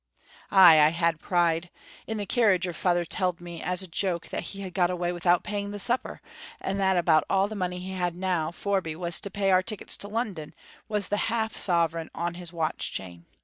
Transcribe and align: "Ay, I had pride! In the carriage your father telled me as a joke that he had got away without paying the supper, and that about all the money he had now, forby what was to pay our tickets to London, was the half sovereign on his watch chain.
"Ay, 0.49 0.79
I 0.81 0.89
had 0.89 1.19
pride! 1.19 1.69
In 2.07 2.17
the 2.17 2.25
carriage 2.25 2.65
your 2.65 2.73
father 2.73 3.05
telled 3.05 3.39
me 3.39 3.61
as 3.61 3.83
a 3.83 3.87
joke 3.87 4.29
that 4.29 4.45
he 4.45 4.61
had 4.61 4.73
got 4.73 4.89
away 4.89 5.11
without 5.11 5.43
paying 5.43 5.69
the 5.69 5.77
supper, 5.77 6.23
and 6.59 6.79
that 6.79 6.97
about 6.97 7.23
all 7.29 7.47
the 7.47 7.53
money 7.53 7.77
he 7.77 7.91
had 7.91 8.15
now, 8.15 8.51
forby 8.51 8.95
what 8.95 9.05
was 9.05 9.21
to 9.21 9.29
pay 9.29 9.51
our 9.51 9.61
tickets 9.61 9.95
to 9.97 10.07
London, 10.07 10.55
was 10.89 11.09
the 11.09 11.17
half 11.29 11.55
sovereign 11.55 12.09
on 12.15 12.33
his 12.33 12.51
watch 12.51 12.91
chain. 12.91 13.27